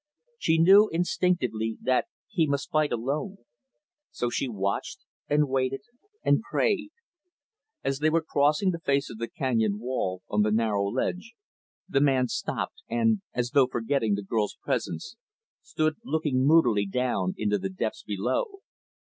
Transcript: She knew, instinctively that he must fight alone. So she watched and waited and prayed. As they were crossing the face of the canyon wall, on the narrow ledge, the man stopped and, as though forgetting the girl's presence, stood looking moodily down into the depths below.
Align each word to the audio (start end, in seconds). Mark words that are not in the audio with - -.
She 0.39 0.57
knew, 0.57 0.89
instinctively 0.89 1.77
that 1.79 2.07
he 2.27 2.47
must 2.47 2.71
fight 2.71 2.91
alone. 2.91 3.37
So 4.09 4.31
she 4.31 4.47
watched 4.49 5.05
and 5.27 5.47
waited 5.47 5.81
and 6.23 6.41
prayed. 6.41 6.89
As 7.83 7.99
they 7.99 8.09
were 8.09 8.23
crossing 8.23 8.71
the 8.71 8.79
face 8.79 9.11
of 9.11 9.19
the 9.19 9.27
canyon 9.27 9.77
wall, 9.77 10.23
on 10.27 10.41
the 10.41 10.49
narrow 10.49 10.85
ledge, 10.87 11.35
the 11.87 12.01
man 12.01 12.27
stopped 12.29 12.81
and, 12.89 13.21
as 13.35 13.51
though 13.51 13.67
forgetting 13.67 14.15
the 14.15 14.23
girl's 14.23 14.57
presence, 14.63 15.17
stood 15.61 15.97
looking 16.03 16.47
moodily 16.47 16.87
down 16.87 17.35
into 17.37 17.59
the 17.59 17.69
depths 17.69 18.01
below. 18.01 18.61